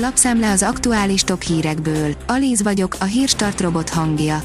[0.00, 2.14] Lapszemle az aktuális top hírekből.
[2.26, 4.42] Alíz vagyok, a hírstart robot hangja.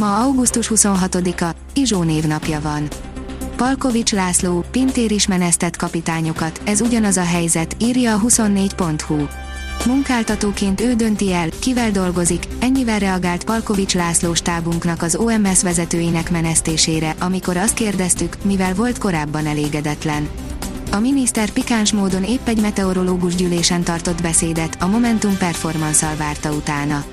[0.00, 2.88] Ma augusztus 26-a, Izsó névnapja van.
[3.56, 9.26] Palkovics László, Pintér is menesztett kapitányokat, ez ugyanaz a helyzet, írja a 24.hu.
[9.86, 17.14] Munkáltatóként ő dönti el, kivel dolgozik, ennyivel reagált Palkovics László stábunknak az OMS vezetőinek menesztésére,
[17.18, 20.28] amikor azt kérdeztük, mivel volt korábban elégedetlen.
[20.94, 27.04] A miniszter pikáns módon épp egy meteorológus gyűlésen tartott beszédet, a Momentum performance várta utána.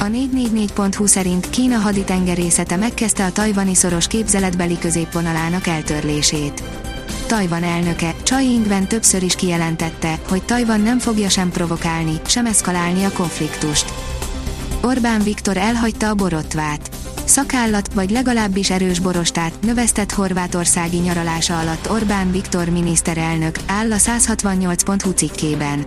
[0.00, 6.62] A 444.hu szerint Kína haditengerészete megkezdte a tajvani szoros képzeletbeli középvonalának eltörlését.
[7.26, 13.04] Tajvan elnöke, Tsai Ing-wen többször is kijelentette, hogy Tajvan nem fogja sem provokálni, sem eszkalálni
[13.04, 13.92] a konfliktust.
[14.82, 16.89] Orbán Viktor elhagyta a borotvát.
[17.30, 25.10] Szakállat, vagy legalábbis erős borostát, növesztett horvátországi nyaralása alatt Orbán Viktor miniszterelnök, áll a 168.hu
[25.10, 25.86] cikkében.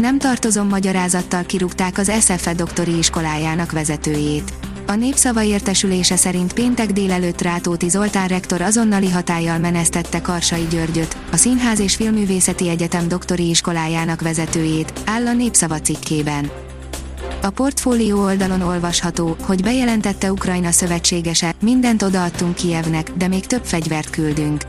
[0.00, 4.52] Nem tartozom magyarázattal kirúgták az SFE doktori iskolájának vezetőjét.
[4.86, 11.36] A népszava értesülése szerint péntek délelőtt Rátóti Zoltán rektor azonnali hatállyal menesztette Karsai Györgyöt, a
[11.36, 16.50] Színház és Filművészeti Egyetem doktori iskolájának vezetőjét, áll a népszava cikkében.
[17.42, 24.10] A portfólió oldalon olvasható, hogy bejelentette Ukrajna szövetségese, mindent odaadtunk Kijevnek, de még több fegyvert
[24.10, 24.62] küldünk.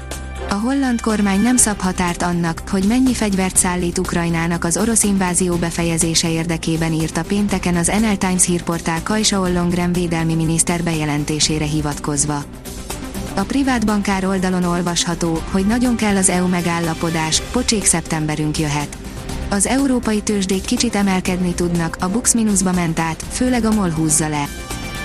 [0.50, 5.56] A holland kormány nem szab határt annak, hogy mennyi fegyvert szállít Ukrajnának az orosz invázió
[5.56, 12.44] befejezése érdekében írta pénteken az NL Times hírportál Kajsa Ollongren védelmi miniszter bejelentésére hivatkozva.
[13.36, 19.01] A privát bankár oldalon olvasható, hogy nagyon kell az EU megállapodás, pocsék szeptemberünk jöhet.
[19.54, 24.28] Az európai tőzsdék kicsit emelkedni tudnak, a Bux mínuszba ment át, főleg a MOL húzza
[24.30, 24.48] le.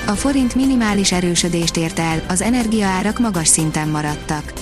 [0.07, 4.53] A forint minimális erősödést ért el, az energiaárak magas szinten maradtak.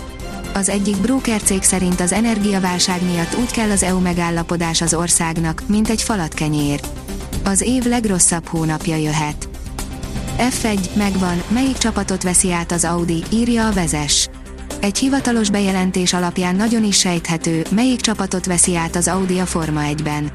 [0.55, 5.89] Az egyik brókercég szerint az energiaválság miatt úgy kell az EU megállapodás az országnak, mint
[5.89, 6.81] egy falat kenyér.
[7.45, 9.48] Az év legrosszabb hónapja jöhet.
[10.39, 14.29] F1, megvan, melyik csapatot veszi át az Audi, írja a vezes.
[14.84, 19.80] Egy hivatalos bejelentés alapján nagyon is sejthető, melyik csapatot veszi át az Audi a Forma
[19.84, 20.30] 1-ben.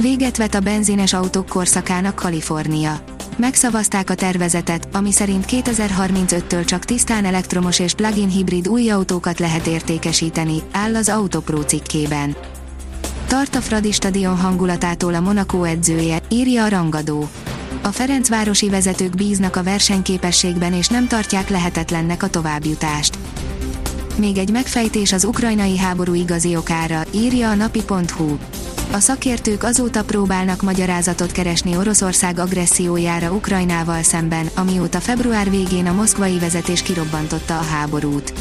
[0.00, 3.00] Véget vet a benzines autók korszakának Kalifornia
[3.36, 9.66] megszavazták a tervezetet, ami szerint 2035-től csak tisztán elektromos és plug-in hibrid új autókat lehet
[9.66, 12.36] értékesíteni, áll az Autopro cikkében.
[13.26, 17.28] Tart a Fradi stadion hangulatától a Monaco edzője, írja a rangadó.
[17.82, 23.18] A Ferencvárosi vezetők bíznak a versenyképességben és nem tartják lehetetlennek a továbbjutást.
[24.20, 28.36] Még egy megfejtés az ukrajnai háború igazi okára, írja a napi.hu.
[28.92, 36.38] A szakértők azóta próbálnak magyarázatot keresni Oroszország agressziójára Ukrajnával szemben, amióta február végén a moszkvai
[36.38, 38.32] vezetés kirobbantotta a háborút.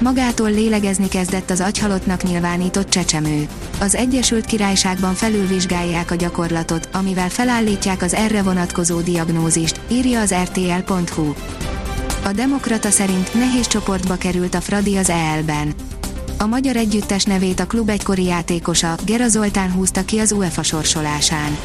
[0.00, 3.48] Magától lélegezni kezdett az agyhalottnak nyilvánított csecsemő.
[3.80, 11.32] Az Egyesült Királyságban felülvizsgálják a gyakorlatot, amivel felállítják az erre vonatkozó diagnózist, írja az rtl.hu.
[12.24, 15.74] A Demokrata szerint nehéz csoportba került a Fradi az EL-ben.
[16.38, 21.56] A magyar együttes nevét a klub egykori játékosa, Gera Zoltán húzta ki az UEFA sorsolásán.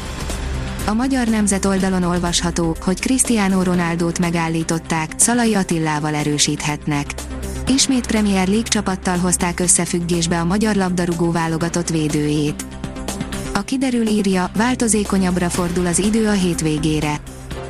[0.86, 7.14] A magyar nemzet oldalon olvasható, hogy Cristiano Ronaldót megállították, Szalai Attillával erősíthetnek.
[7.68, 12.64] Ismét Premier League csapattal hozták összefüggésbe a magyar labdarúgó válogatott védőjét.
[13.54, 17.20] A kiderül írja, változékonyabbra fordul az idő a hétvégére.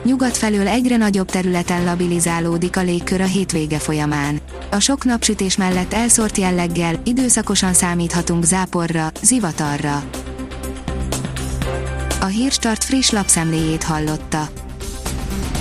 [0.06, 4.40] Nyugat felől egyre nagyobb területen labilizálódik a légkör a hétvége folyamán.
[4.70, 10.02] A sok napsütés mellett elszórt jelleggel, időszakosan számíthatunk záporra, zivatarra.
[12.20, 14.48] A Hírstart friss lapszemléjét hallotta.